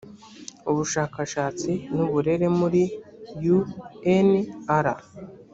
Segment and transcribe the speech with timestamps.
[0.71, 2.83] ubushakashatsi n uburere muri
[4.17, 4.85] unr